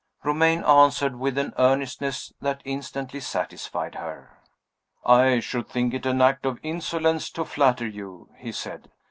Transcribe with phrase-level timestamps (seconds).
[0.23, 4.39] Romayne answered with an earnestness that instantly satisfied her.
[5.05, 8.89] "I should think it an act of insolence to flatter you," he said.